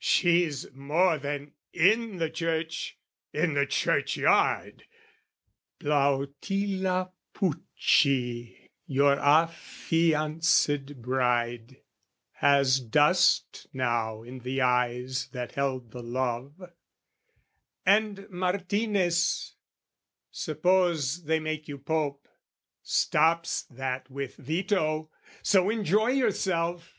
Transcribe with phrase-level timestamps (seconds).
[0.00, 2.98] She's more than in the church,
[3.32, 4.84] in the churchyard!
[5.80, 11.80] Plautilla Pucci, your affianced bride,
[12.32, 16.70] Has dust now in the eyes that held the love,
[17.86, 19.56] And Martinez,
[20.30, 22.28] suppose they make you Pope,
[22.82, 25.08] Stops that with veto,
[25.42, 26.92] so, enjoy yourself!